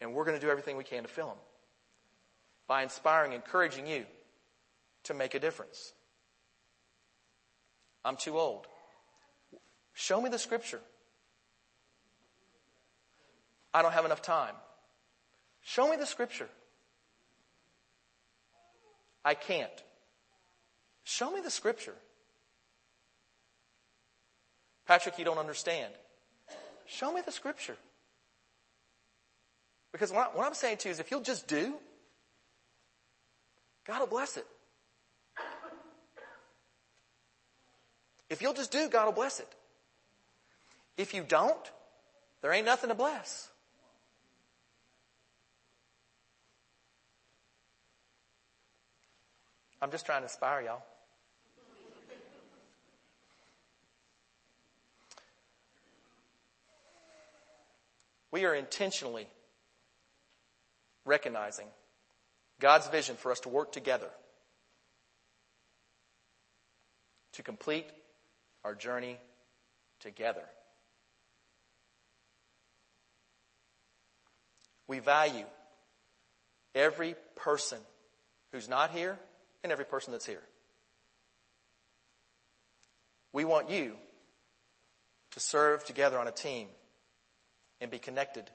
[0.01, 1.37] And we're going to do everything we can to fill them
[2.67, 4.05] by inspiring, encouraging you
[5.03, 5.93] to make a difference.
[8.05, 8.65] I'm too old.
[9.93, 10.79] Show me the scripture.
[13.73, 14.55] I don't have enough time.
[15.61, 16.49] Show me the scripture.
[19.25, 19.69] I can't.
[21.03, 21.95] Show me the scripture.
[24.87, 25.93] Patrick, you don't understand.
[26.87, 27.75] Show me the scripture.
[29.91, 31.75] Because what I'm saying to you is if you'll just do,
[33.85, 34.45] God will bless it.
[38.29, 39.47] If you'll just do, God will bless it.
[40.97, 41.71] If you don't,
[42.41, 43.49] there ain't nothing to bless.
[49.81, 50.83] I'm just trying to inspire y'all.
[58.31, 59.25] We are intentionally
[61.09, 61.67] recognizing
[62.59, 64.09] God's vision for us to work together
[67.33, 67.85] to complete
[68.65, 69.17] our journey
[70.01, 70.43] together.
[74.87, 75.45] We value
[76.75, 77.77] every person
[78.51, 79.17] who's not here
[79.63, 80.41] and every person that's here.
[83.31, 83.93] We want you
[85.31, 86.67] to serve together on a team
[87.79, 88.49] and be connected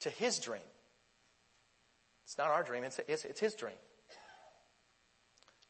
[0.00, 0.60] to His dream.
[2.32, 3.74] It's not our dream, it's, it's, it's His dream.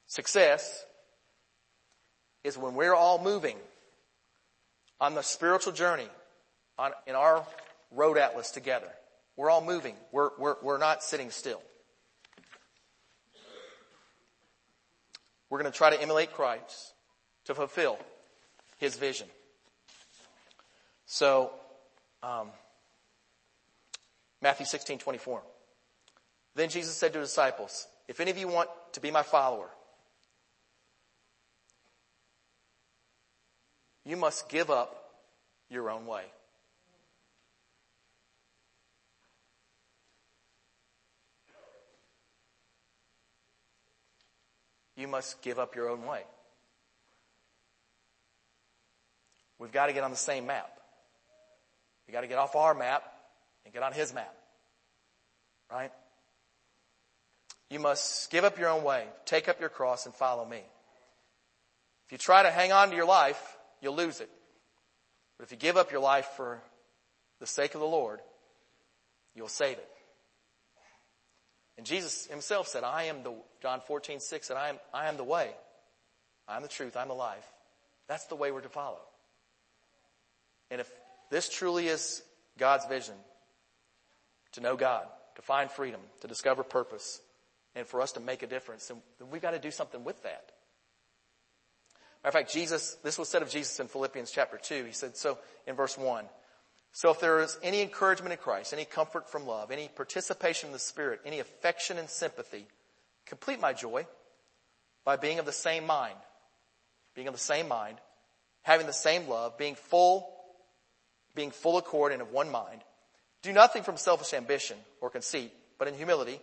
[0.07, 0.85] Success
[2.45, 3.57] is when we're all moving
[5.01, 6.07] on the spiritual journey
[6.79, 7.45] on, in our
[7.91, 8.87] road atlas together.
[9.37, 9.97] We're all moving.
[10.13, 11.61] We're, we're, we're not sitting still.
[15.51, 16.95] We're going to try to emulate Christ
[17.47, 17.99] to fulfill
[18.79, 19.27] his vision.
[21.07, 21.51] So,
[22.23, 22.51] um,
[24.41, 25.43] Matthew 16, 24.
[26.55, 29.69] Then Jesus said to his disciples, if any of you want to be my follower,
[34.05, 35.13] you must give up
[35.71, 36.25] your own way.
[44.97, 46.23] You must give up your own way.
[49.59, 50.71] We've got to get on the same map.
[52.07, 53.03] We got to get off our map
[53.65, 54.35] and get on his map.
[55.71, 55.93] Right?
[57.73, 60.59] You must give up your own way, take up your cross and follow me.
[62.05, 63.41] If you try to hang on to your life,
[63.81, 64.29] you'll lose it.
[65.39, 66.61] But if you give up your life for
[67.41, 68.21] the sake of the Lord,
[69.35, 69.89] you'll save it.
[71.79, 73.33] And Jesus himself said, I am the,
[73.63, 75.51] John 14, 6 said, I am, I am the way.
[76.47, 76.95] I'm the truth.
[76.95, 77.49] I'm the life.
[78.07, 79.01] That's the way we're to follow.
[80.71, 80.91] And if
[81.31, 82.23] this truly is
[82.59, 83.15] God's vision,
[84.53, 85.07] to know God,
[85.37, 87.23] to find freedom, to discover purpose,
[87.75, 90.53] and for us to make a difference, then we've got to do something with that.
[92.23, 94.85] Matter of fact, Jesus, this was said of Jesus in Philippians chapter 2.
[94.85, 96.25] He said, so in verse 1,
[96.93, 100.73] so if there is any encouragement in Christ, any comfort from love, any participation in
[100.73, 102.67] the Spirit, any affection and sympathy,
[103.27, 104.07] complete my joy
[105.05, 106.19] by being of the same mind,
[107.15, 107.99] being of the same mind,
[108.61, 110.29] having the same love, being full,
[111.35, 112.83] being full accord and of one mind.
[113.43, 116.41] Do nothing from selfish ambition or conceit, but in humility,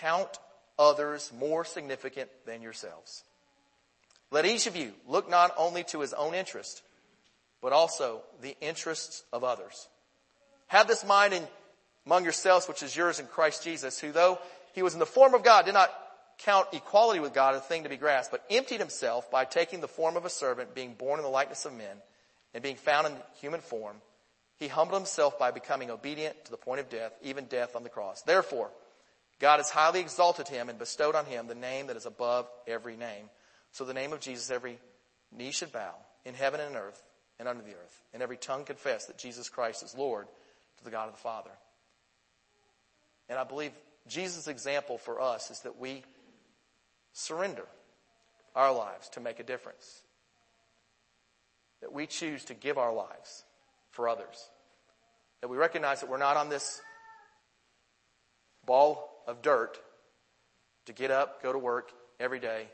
[0.00, 0.38] count
[0.78, 3.24] others more significant than yourselves.
[4.30, 6.82] Let each of you look not only to his own interest,
[7.60, 9.88] but also the interests of others.
[10.68, 11.46] Have this mind in,
[12.06, 14.38] among yourselves, which is yours in Christ Jesus, who though
[14.72, 15.90] he was in the form of God, did not
[16.38, 19.88] count equality with God a thing to be grasped, but emptied himself by taking the
[19.88, 21.96] form of a servant, being born in the likeness of men,
[22.54, 23.96] and being found in human form.
[24.56, 27.88] He humbled himself by becoming obedient to the point of death, even death on the
[27.88, 28.22] cross.
[28.22, 28.70] Therefore,
[29.42, 32.96] God has highly exalted him and bestowed on him the name that is above every
[32.96, 33.28] name.
[33.72, 34.78] So the name of Jesus, every
[35.36, 37.02] knee should bow in heaven and earth
[37.40, 40.28] and under the earth, and every tongue confess that Jesus Christ is Lord
[40.78, 41.50] to the God of the Father.
[43.28, 43.72] And I believe
[44.06, 46.04] Jesus' example for us is that we
[47.12, 47.66] surrender
[48.54, 50.02] our lives to make a difference.
[51.80, 53.42] That we choose to give our lives
[53.90, 54.50] for others.
[55.40, 56.80] That we recognize that we're not on this
[58.64, 59.78] ball of dirt
[60.86, 62.66] to get up, go to work every day,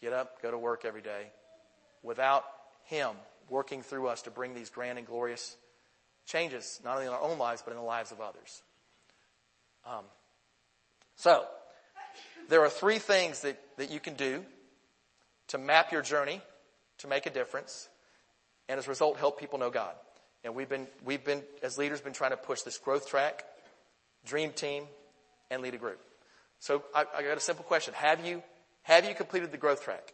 [0.00, 1.26] get up, go to work every day
[2.02, 2.44] without
[2.84, 3.10] Him
[3.48, 5.56] working through us to bring these grand and glorious
[6.26, 8.62] changes, not only in our own lives, but in the lives of others.
[9.84, 10.04] Um,
[11.16, 11.46] so,
[12.48, 14.44] there are three things that, that you can do
[15.48, 16.40] to map your journey
[16.98, 17.88] to make a difference,
[18.68, 19.94] and as a result, help people know God.
[20.44, 23.44] And we've been, we've been, as leaders, been trying to push this growth track,
[24.24, 24.84] dream team,
[25.52, 26.00] and lead a group.
[26.58, 27.94] So I, I got a simple question.
[27.94, 28.42] Have you,
[28.82, 30.12] have you completed the growth track?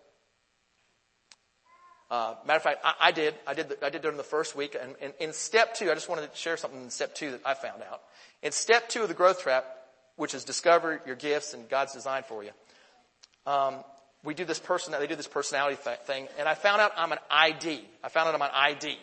[2.10, 3.34] Uh, matter of fact, I, I did.
[3.46, 3.68] I did.
[3.68, 4.76] The, I did during the first week.
[4.80, 7.42] And, and, in step two, I just wanted to share something in step two that
[7.44, 8.00] I found out.
[8.42, 9.64] In step two of the growth track,
[10.16, 12.50] which is discover your gifts and God's design for you,
[13.46, 13.76] um,
[14.24, 17.12] we do this person, they do this personality th- thing, and I found out I'm
[17.12, 17.84] an ID.
[18.02, 18.98] I found out I'm an ID.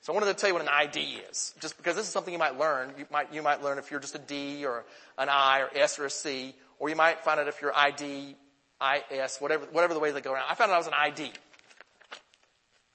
[0.00, 2.32] So I wanted to tell you what an ID is, just because this is something
[2.32, 2.92] you might learn.
[2.98, 4.84] You might, you might learn if you're just a D or
[5.18, 8.36] an I or S or a C, or you might find out if you're ID,
[8.80, 10.44] IS, whatever, whatever the way they go around.
[10.48, 11.32] I found out I was an ID.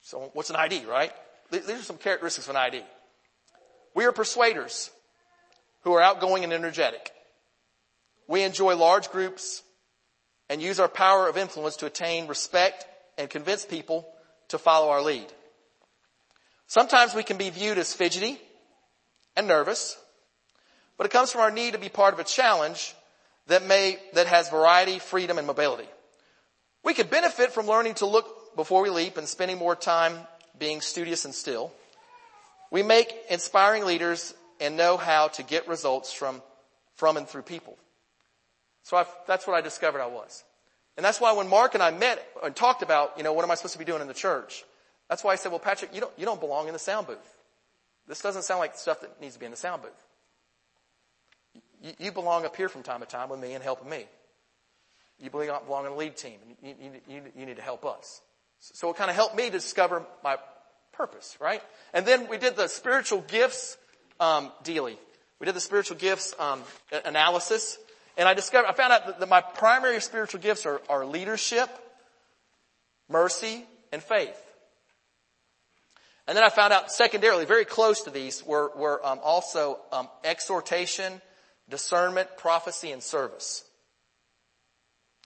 [0.02, 1.12] So what's an ID, right?
[1.52, 2.82] These are some characteristics of an ID.
[3.94, 4.90] We are persuaders
[5.82, 7.12] who are outgoing and energetic.
[8.28, 9.62] We enjoy large groups
[10.50, 12.86] and use our power of influence to attain respect
[13.18, 14.08] and convince people
[14.50, 15.26] to follow our lead.
[16.68, 18.40] Sometimes we can be viewed as fidgety
[19.36, 19.98] and nervous,
[20.98, 22.96] but it comes from our need to be part of a challenge
[23.48, 25.88] that may, that has variety, freedom, and mobility.
[26.84, 30.18] We could benefit from learning to look before we leap and spending more time
[30.58, 31.72] being studious and still.
[32.72, 36.42] We make inspiring leaders and know how to get results from,
[36.96, 37.78] from and through people.
[38.84, 40.44] So I've, that's what I discovered I was.
[40.98, 43.52] And that's why when Mark and I met and talked about, you know, what am
[43.52, 44.64] I supposed to be doing in the church?
[45.14, 47.38] That's why I said, well, Patrick, you don't, you don't belong in the sound booth.
[48.08, 49.92] This doesn't sound like stuff that needs to be in the sound booth.
[51.84, 54.08] You, you belong up here from time to time with me and helping me.
[55.20, 56.40] You belong, in the lead team.
[56.64, 56.74] You,
[57.08, 58.22] you, you, need to help us.
[58.58, 60.38] So it kind of helped me to discover my
[60.94, 61.62] purpose, right?
[61.94, 63.78] And then we did the spiritual gifts
[64.20, 64.98] um, dealing.
[65.40, 66.64] We did the spiritual gifts um,
[67.06, 67.78] analysis,
[68.18, 71.70] and I discovered, I found out that, that my primary spiritual gifts are, are leadership,
[73.08, 74.40] mercy, and faith.
[76.28, 80.08] And then I found out secondarily, very close to these, were, were um, also um,
[80.24, 81.22] exhortation,
[81.70, 83.66] discernment, prophecy, and service.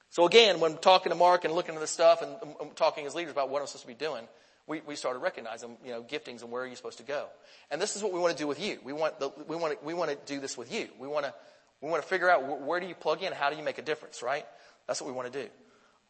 [0.10, 3.13] So again, when talking to Mark and looking at this stuff and, and talking as
[3.13, 4.27] leaders about what I'm supposed to be doing,
[4.65, 7.27] we, we started recognizing, you know, giftings and where are you supposed to go.
[7.69, 8.79] And this is what we want to do with you.
[8.83, 10.88] We want, the, we want to, we want to do this with you.
[10.99, 11.33] We want to,
[11.81, 13.31] we want to figure out where, where do you plug in?
[13.31, 14.45] How do you make a difference, right?
[14.88, 15.49] That's what we want to do.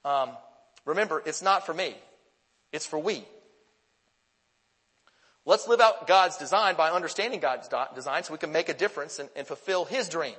[0.09, 0.29] Um,
[0.85, 1.95] remember, it's not for me.
[2.71, 3.25] It's for we.
[5.47, 9.17] Let's live out God's design by understanding God's design so we can make a difference
[9.17, 10.35] and, and fulfill His dream.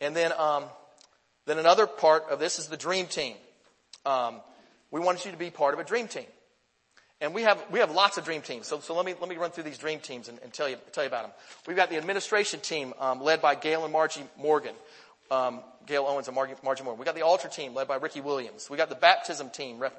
[0.00, 0.64] And then, um,
[1.46, 3.34] then another part of this is the dream team.
[4.06, 4.36] Um,
[4.92, 6.26] we want you to be part of a dream team.
[7.20, 8.68] And we have, we have lots of dream teams.
[8.68, 10.76] So, so let me, let me run through these dream teams and, and tell you,
[10.92, 11.32] tell you about them.
[11.66, 14.74] We've got the administration team, um, led by Gail and Margie Morgan.
[15.32, 17.00] Um, Gail Owens and Margie, Margie Morgan.
[17.00, 18.70] We got the altar team led by Ricky Williams.
[18.70, 19.92] We got the baptism team, ref,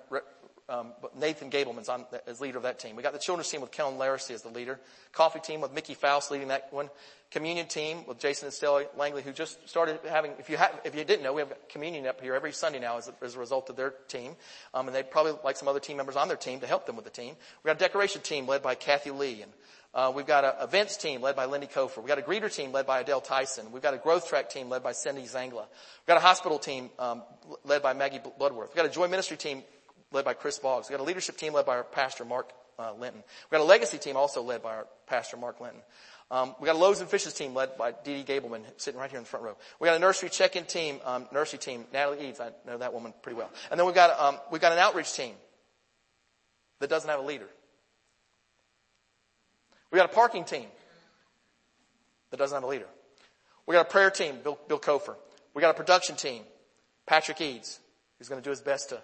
[0.74, 2.96] um, Nathan Gableman's on as leader of that team.
[2.96, 4.80] We got the children's team with Kellen Laracy as the leader.
[5.12, 6.90] Coffee team with Mickey Faust leading that one.
[7.32, 10.34] Communion team with Jason and Stella Langley, who just started having.
[10.40, 12.98] If you have, if you didn't know, we have communion up here every Sunday now
[12.98, 14.36] as a, as a result of their team,
[14.74, 16.96] um, and they'd probably like some other team members on their team to help them
[16.96, 17.36] with the team.
[17.64, 19.52] We got a decoration team led by Kathy Lee and.
[19.96, 21.98] Uh, we've got an events team led by Lindy Kofer.
[21.98, 23.72] We've got a greeter team led by Adele Tyson.
[23.72, 25.68] We've got a growth track team led by Cindy Zangla.
[25.68, 27.22] We've got a hospital team um,
[27.64, 28.70] led by Maggie Bloodworth.
[28.70, 29.62] We've got a joy ministry team
[30.14, 30.90] led by Chris Boggs.
[30.90, 33.24] We've got a leadership team led by our pastor, Mark uh, Linton.
[33.50, 35.82] We've got a legacy team also led by our pastor, Mark Linton.
[36.32, 39.10] Um, we got a Loaves and Fishes team led by Dee Dee Gableman, sitting right
[39.10, 39.58] here in the front row.
[39.80, 42.40] We got a nursery check-in team, um, nursery team, Natalie Eads.
[42.40, 43.52] I know that woman pretty well.
[43.70, 45.36] And then we've got um, we've got an outreach team
[46.80, 47.48] that doesn't have a leader.
[49.92, 50.66] We got a parking team
[52.32, 52.88] that doesn't have a leader.
[53.68, 55.16] We got a prayer team, Bill, Bill Kofer.
[55.54, 56.44] We got a production team,
[57.06, 57.80] Patrick Eads,
[58.18, 59.02] who's going to do his best to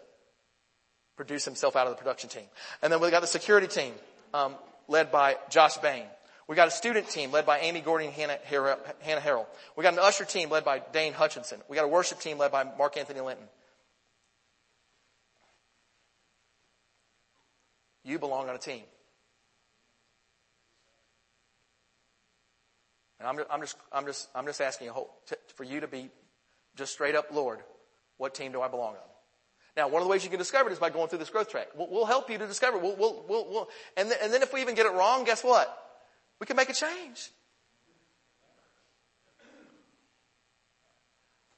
[1.20, 2.46] produce himself out of the production team.
[2.82, 3.94] And then we got the security team,
[4.34, 4.56] um,
[4.88, 6.06] led by Josh Bain.
[6.48, 9.46] We got a student team led by Amy Gordon and Hannah, Hannah Harrell.
[9.76, 11.60] We got an usher team led by Dane Hutchinson.
[11.68, 13.46] We got a worship team led by Mark Anthony Linton.
[18.06, 18.84] You belong on a team.
[23.20, 25.06] And I'm, I'm just, I'm just, I'm just asking you
[25.56, 26.10] for you to be
[26.78, 27.60] just straight up, Lord,
[28.16, 29.19] what team do I belong on?
[29.78, 31.50] Now, one of the ways you can discover it is by going through this growth
[31.50, 31.68] track.
[31.76, 32.78] We'll, we'll help you to discover.
[32.78, 35.76] We'll, we'll, we'll, and, th- and then if we even get it wrong, guess what?
[36.40, 37.30] We can make a change.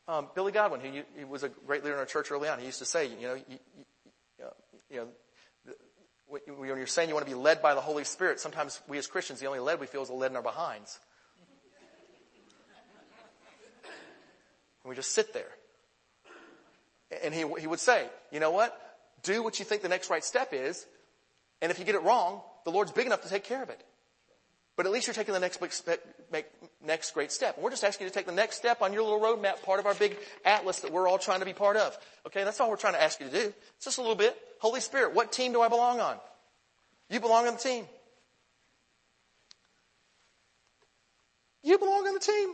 [0.07, 2.65] Um, Billy Godwin, he, he, was a great leader in our church early on, he
[2.65, 4.45] used to say, you know, you, you,
[4.89, 5.07] you know,
[6.57, 9.07] when you're saying you want to be led by the Holy Spirit, sometimes we as
[9.07, 10.99] Christians, the only lead we feel is the lead in our behinds.
[14.83, 15.49] And we just sit there.
[17.23, 18.77] And he, he would say, you know what?
[19.23, 20.85] Do what you think the next right step is.
[21.61, 23.83] And if you get it wrong, the Lord's big enough to take care of it.
[24.77, 25.61] But at least you're taking the next,
[26.83, 27.55] next great step.
[27.55, 29.79] And we're just asking you to take the next step on your little roadmap, part
[29.79, 31.97] of our big atlas that we're all trying to be part of.
[32.25, 33.53] Okay, that's all we're trying to ask you to do.
[33.75, 34.35] It's just a little bit.
[34.59, 36.15] Holy Spirit, what team do I belong on?
[37.09, 37.85] You belong on the team.
[41.63, 42.53] You belong on the team.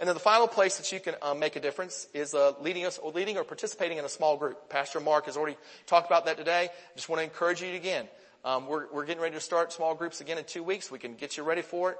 [0.00, 2.86] And then the final place that you can um, make a difference is uh, leading
[2.86, 4.68] us or leading or participating in a small group.
[4.68, 6.68] Pastor Mark has already talked about that today.
[6.70, 8.06] I just want to encourage you again.
[8.44, 10.90] Um, we're, we're getting ready to start small groups again in two weeks.
[10.90, 11.98] We can get you ready for it.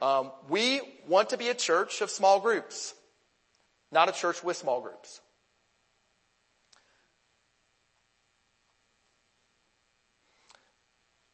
[0.00, 2.94] Um, we want to be a church of small groups,
[3.90, 5.20] not a church with small groups.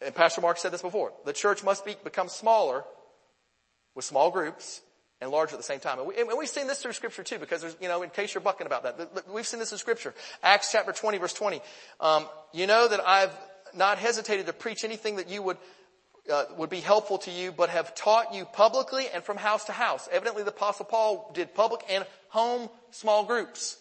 [0.00, 1.12] And Pastor Mark said this before.
[1.26, 2.84] The church must be, become smaller
[3.94, 4.80] with small groups
[5.20, 5.98] and larger at the same time.
[5.98, 8.42] And, we, have seen this through scripture too, because there's, you know, in case you're
[8.42, 10.14] bucking about that, we've seen this in scripture.
[10.42, 11.60] Acts chapter 20 verse 20.
[12.00, 13.32] Um, you know that I've
[13.74, 15.56] not hesitated to preach anything that you would,
[16.30, 19.72] uh, would be helpful to you, but have taught you publicly and from house to
[19.72, 20.08] house.
[20.12, 23.78] Evidently the apostle Paul did public and home small groups.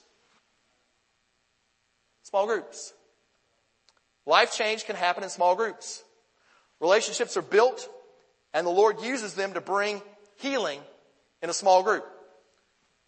[2.24, 2.94] Small groups.
[4.26, 6.04] Life change can happen in small groups.
[6.80, 7.90] Relationships are built
[8.54, 10.02] and the Lord uses them to bring
[10.38, 10.80] healing
[11.42, 12.06] in a small group.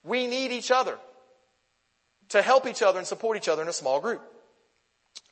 [0.03, 0.97] We need each other
[2.30, 4.21] to help each other and support each other in a small group.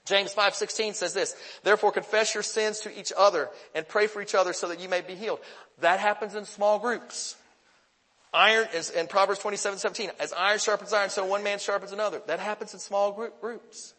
[0.05, 4.35] James 5:16 says this, therefore confess your sins to each other and pray for each
[4.35, 5.39] other so that you may be healed.
[5.79, 7.35] That happens in small groups.
[8.33, 12.21] Iron is in Proverbs 27:17, as iron sharpens iron, so one man sharpens another.
[12.27, 13.93] That happens in small group, groups.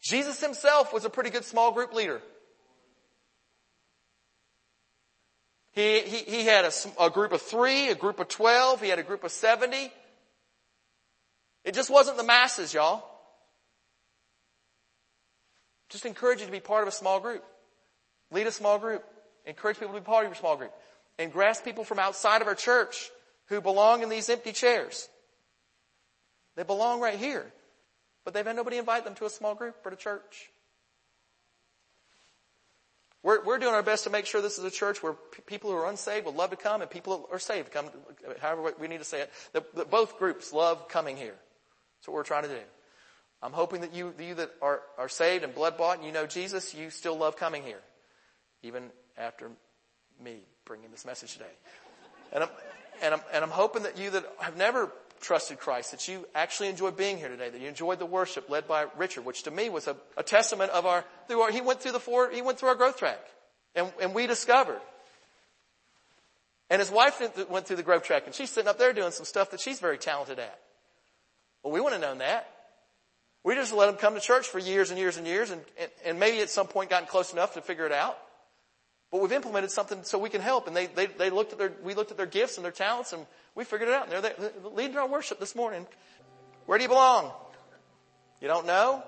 [0.00, 2.22] Jesus himself was a pretty good small group leader.
[5.74, 6.72] He, he, he had a,
[7.04, 9.92] a group of three, a group of 12, he had a group of 70.
[11.64, 13.04] It just wasn't the masses, y'all.
[15.88, 17.44] Just encourage you to be part of a small group.
[18.30, 19.04] Lead a small group.
[19.46, 20.72] Encourage people to be part of your small group.
[21.18, 23.10] And grasp people from outside of our church
[23.46, 25.08] who belong in these empty chairs.
[26.56, 27.52] They belong right here.
[28.24, 30.50] But they've had nobody invite them to a small group or to church.
[33.24, 35.70] We're, we're doing our best to make sure this is a church where p- people
[35.70, 37.86] who are unsaved would love to come and people who are saved come,
[38.38, 39.32] however we need to say it.
[39.54, 41.34] That, that both groups love coming here.
[41.98, 42.60] That's what we're trying to do.
[43.42, 46.26] I'm hoping that you, you that are, are saved and blood bought and you know
[46.26, 47.80] Jesus, you still love coming here.
[48.62, 49.50] Even after
[50.22, 51.44] me bringing this message today.
[52.30, 52.50] And I'm,
[53.02, 54.92] and I'm, and I'm hoping that you that have never
[55.24, 58.68] trusted Christ, that you actually enjoyed being here today, that you enjoyed the worship led
[58.68, 61.80] by Richard, which to me was a, a testament of our, through our, he went
[61.80, 63.18] through the four, he went through our growth track.
[63.74, 64.80] And, and we discovered.
[66.70, 67.20] And his wife
[67.50, 69.80] went through the growth track and she's sitting up there doing some stuff that she's
[69.80, 70.58] very talented at.
[71.62, 72.48] Well, we wouldn't have known that.
[73.42, 75.90] We just let them come to church for years and years and years and, and,
[76.04, 78.18] and maybe at some point gotten close enough to figure it out.
[79.14, 80.66] But we've implemented something so we can help.
[80.66, 83.12] And they, they, they looked at their, we looked at their gifts and their talents
[83.12, 84.06] and we figured it out.
[84.06, 85.86] And they're there, leading our worship this morning.
[86.66, 87.30] Where do you belong?
[88.40, 89.04] You don't know?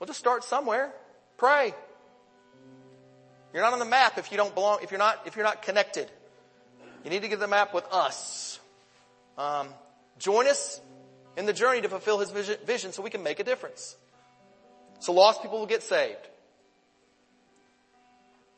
[0.00, 0.92] Well, just start somewhere.
[1.36, 1.72] Pray.
[3.52, 5.62] You're not on the map if you don't belong, if you're not, if you're not
[5.62, 6.10] connected.
[7.04, 8.58] You need to get the map with us.
[9.38, 9.68] Um,
[10.18, 10.80] join us
[11.36, 13.94] in the journey to fulfill His vision so we can make a difference.
[14.98, 16.28] So lost people will get saved.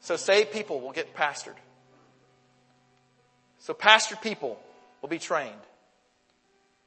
[0.07, 1.57] So saved people will get pastored.
[3.59, 4.57] So pastored people
[5.03, 5.51] will be trained.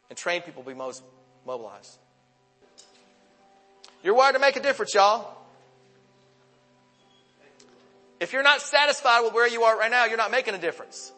[0.09, 1.03] And trained people will be most
[1.45, 1.97] mobilized.
[4.05, 5.35] You're wired to make a difference, y'all.
[8.21, 11.11] If you're not satisfied with where you are right now, you're not making a difference.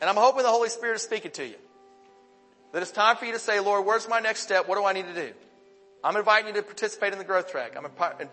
[0.00, 1.56] And I'm hoping the Holy Spirit is speaking to you.
[2.72, 4.66] That it's time for you to say, Lord, where's my next step?
[4.66, 5.34] What do I need to do?
[6.02, 7.76] I'm inviting you to participate in the growth track.
[7.76, 7.84] I'm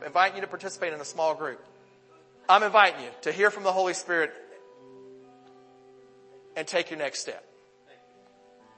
[0.05, 1.61] inviting you to participate in a small group.
[2.49, 4.33] I'm inviting you to hear from the Holy Spirit
[6.55, 7.45] and take your next step.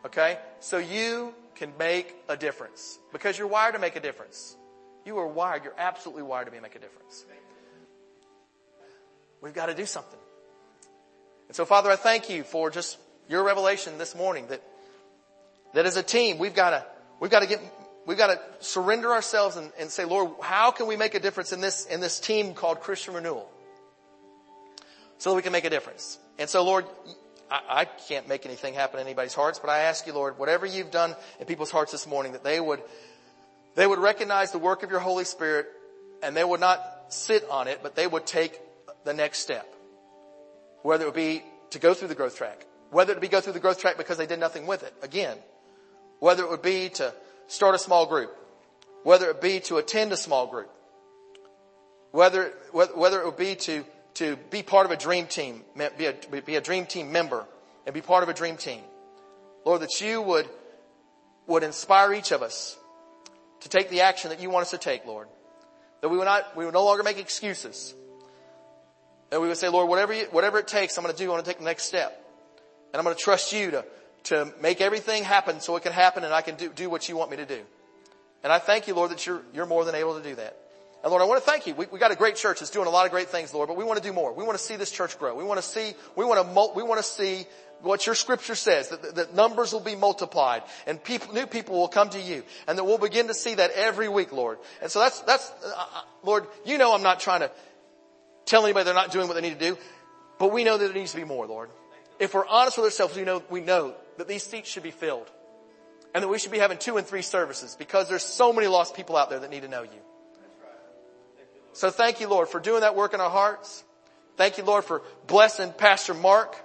[0.06, 0.38] Okay?
[0.60, 4.58] So you can make a difference because you're wired to make a difference.
[5.06, 5.64] You are wired.
[5.64, 7.26] You're absolutely wired to make a difference.
[9.40, 10.20] We've got to do something.
[11.48, 12.98] And so Father, I thank you for just
[13.30, 14.62] your revelation this morning that,
[15.74, 16.86] that as a team, we've got to,
[17.22, 17.62] we've got to get,
[18.06, 21.54] we've got to surrender ourselves and, and say, Lord, how can we make a difference
[21.54, 23.50] in this, in this team called Christian Renewal?
[25.22, 26.18] So that we can make a difference.
[26.40, 26.84] And so Lord,
[27.52, 30.66] I, I can't make anything happen in anybody's hearts, but I ask you, Lord, whatever
[30.66, 32.82] you've done in people's hearts this morning, that they would,
[33.76, 35.68] they would recognize the work of your Holy Spirit
[36.24, 38.60] and they would not sit on it, but they would take
[39.04, 39.72] the next step.
[40.82, 43.42] Whether it would be to go through the growth track, whether it would be go
[43.42, 45.38] through the growth track because they did nothing with it, again,
[46.18, 47.14] whether it would be to
[47.46, 48.36] start a small group,
[49.04, 50.72] whether it be to attend a small group,
[52.10, 53.86] whether, whether it would be to
[54.16, 55.64] to be part of a dream team,
[55.98, 57.46] be a, be a dream team member
[57.86, 58.82] and be part of a dream team.
[59.66, 60.50] Lord, that you would,
[61.48, 62.78] would inspire each of us
[63.62, 65.28] to take the action that you want us to take, Lord.
[66.02, 67.94] That we would not, we would no longer make excuses.
[69.30, 71.36] That we would say, Lord, whatever you, whatever it takes, I'm going to do, I'm
[71.36, 72.18] going to take the next step.
[72.92, 73.86] And I'm going to trust you to,
[74.24, 77.16] to make everything happen so it can happen and I can do, do what you
[77.16, 77.62] want me to do.
[78.44, 80.58] And I thank you, Lord, that you're, you're more than able to do that.
[81.04, 81.74] And Lord, I want to thank you.
[81.74, 83.78] We, we got a great church that's doing a lot of great things, Lord, but
[83.78, 84.34] we want to do more.
[84.34, 85.36] We want to see this church grow.
[85.36, 87.48] We want to see, we want to, we want to see
[87.82, 91.88] what your scripture says, that, that numbers will be multiplied and people, new people will
[91.88, 94.60] come to you and that we'll begin to see that every week, Lord.
[94.82, 97.52] And so that's, that's, uh, uh, Lord, you know I'm not trying to
[98.46, 99.78] tell anybody they're not doing what they need to do,
[100.38, 101.70] but we know that there needs to be more, Lord.
[102.20, 105.30] If we're honest with ourselves, we know, we know that these seats should be filled
[106.14, 108.96] and that we should be having two and three services because there's so many lost
[108.96, 109.90] people out there that need to know you.
[111.74, 113.84] So thank you, Lord, for doing that work in our hearts.
[114.38, 116.56] Thank you, Lord, for blessing Pastor Mark,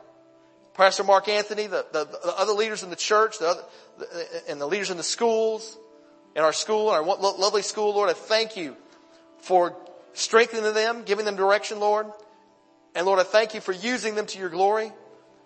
[0.75, 3.63] Pastor Mark Anthony, the, the, the other leaders in the church, the other,
[4.49, 5.77] and the leaders in the schools,
[6.35, 8.11] in our school, in our lovely school, Lord.
[8.11, 8.77] I thank you
[9.43, 9.77] for
[10.13, 12.07] strengthening them, giving them direction, Lord.
[12.95, 14.93] And Lord, I thank you for using them to your glory.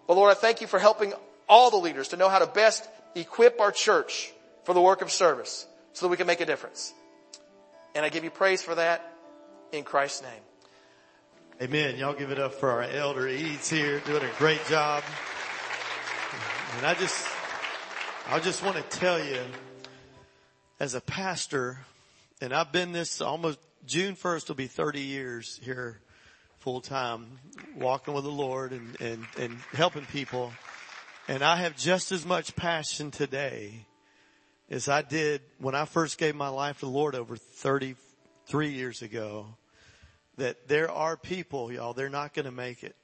[0.07, 1.13] But Lord, I thank you for helping
[1.49, 4.33] all the leaders to know how to best equip our church
[4.65, 6.93] for the work of service so that we can make a difference.
[7.95, 9.10] And I give you praise for that
[9.73, 10.43] in Christ's name.
[11.63, 11.97] Amen.
[11.97, 15.05] Y'all give it up for our elder Eads here doing a great job.
[16.77, 17.27] And I just,
[18.29, 19.41] I just want to tell you
[20.79, 21.81] as a pastor,
[22.41, 26.01] and I've been this almost June 1st will be 30 years here
[26.59, 27.39] full time
[27.77, 30.53] walking with the Lord and, and, and helping people.
[31.29, 33.87] And I have just as much passion today
[34.71, 39.03] as I did when I first gave my life to the Lord over 33 years
[39.03, 39.57] ago
[40.41, 42.97] that there are people, y'all, they're not going to make it.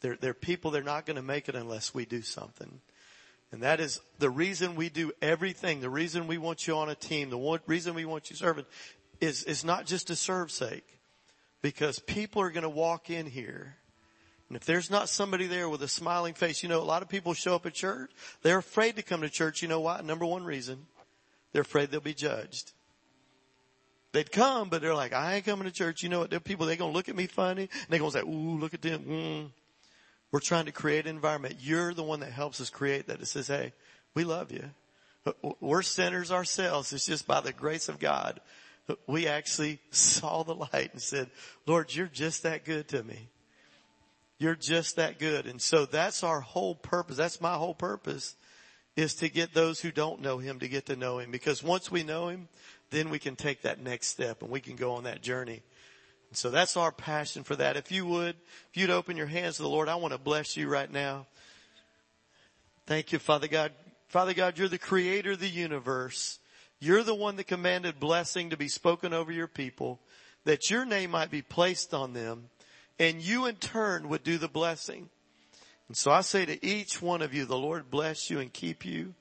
[0.00, 2.80] There are people, they're not going to make it unless we do something.
[3.52, 5.80] And that is the reason we do everything.
[5.80, 7.30] The reason we want you on a team.
[7.30, 8.66] The one, reason we want you serving
[9.20, 10.98] is, is not just to serve sake.
[11.62, 13.76] Because people are going to walk in here.
[14.48, 17.08] And if there's not somebody there with a smiling face, you know, a lot of
[17.08, 18.10] people show up at church.
[18.42, 19.62] They're afraid to come to church.
[19.62, 20.00] You know why?
[20.00, 20.86] Number one reason.
[21.52, 22.72] They're afraid they'll be judged.
[24.12, 26.02] They'd come, but they're like, I ain't coming to church.
[26.02, 26.30] You know what?
[26.30, 27.62] There people, they're going to look at me funny.
[27.62, 29.04] And they're going to say, ooh, look at them.
[29.04, 29.50] Mm.
[30.32, 31.56] We're trying to create an environment.
[31.60, 33.20] You're the one that helps us create that.
[33.20, 33.72] It says, hey,
[34.14, 34.64] we love you.
[35.60, 36.92] We're sinners ourselves.
[36.92, 38.40] It's just by the grace of God.
[39.06, 41.30] We actually saw the light and said,
[41.66, 43.28] Lord, you're just that good to me.
[44.38, 45.46] You're just that good.
[45.46, 47.16] And so that's our whole purpose.
[47.16, 48.36] That's my whole purpose
[48.96, 51.30] is to get those who don't know him to get to know him.
[51.30, 52.48] Because once we know him,
[52.90, 55.62] then we can take that next step and we can go on that journey.
[56.28, 57.76] And so that's our passion for that.
[57.76, 58.36] If you would,
[58.70, 61.26] if you'd open your hands to the Lord, I want to bless you right now.
[62.86, 63.72] Thank you, Father God.
[64.08, 66.38] Father God, you're the creator of the universe.
[66.80, 70.00] You're the one that commanded blessing to be spoken over your people,
[70.44, 72.48] that your name might be placed on them,
[72.98, 75.10] and you in turn would do the blessing.
[75.88, 78.84] And so I say to each one of you, the Lord bless you and keep
[78.84, 79.14] you.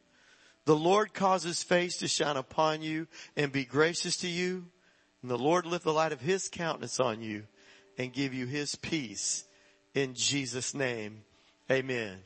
[0.67, 3.07] The Lord cause his face to shine upon you
[3.37, 4.65] and be gracious to you.
[5.21, 7.43] And the Lord lift the light of his countenance on you
[7.97, 9.45] and give you his peace
[9.93, 11.21] in Jesus name.
[11.71, 12.17] Amen.